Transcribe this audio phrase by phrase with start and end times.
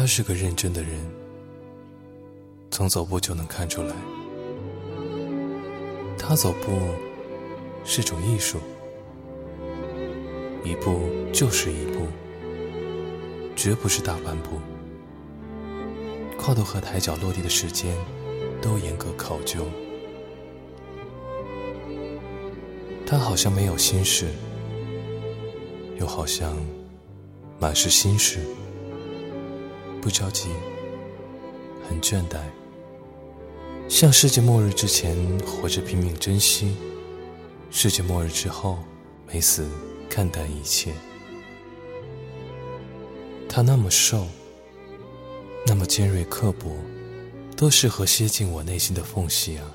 [0.00, 0.98] 他是个认真的人，
[2.70, 3.94] 从走步就能看出来。
[6.16, 6.72] 他走步
[7.84, 8.56] 是种艺术，
[10.64, 11.02] 一步
[11.34, 12.06] 就是一步，
[13.54, 14.58] 绝不是大半步。
[16.38, 17.94] 跨度和抬脚落地的时间
[18.62, 19.66] 都严格考究。
[23.04, 24.28] 他好像没有心事，
[25.98, 26.56] 又好像
[27.58, 28.40] 满是心事。
[30.00, 30.48] 不着急，
[31.88, 32.38] 很倦怠，
[33.88, 36.74] 像世界末日之前活着拼命珍惜，
[37.70, 38.78] 世界末日之后
[39.26, 39.68] 没死
[40.08, 40.92] 看淡一切。
[43.48, 44.26] 他那么瘦，
[45.66, 46.70] 那么尖锐刻薄，
[47.56, 49.74] 多适合楔进我内心的缝隙啊！